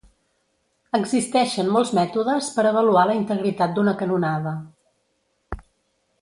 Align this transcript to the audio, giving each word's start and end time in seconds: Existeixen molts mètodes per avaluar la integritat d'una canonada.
Existeixen 0.99 1.69
molts 1.75 1.91
mètodes 1.97 2.47
per 2.55 2.65
avaluar 2.69 3.05
la 3.11 3.19
integritat 3.21 3.77
d'una 3.77 3.95
canonada. 4.01 4.59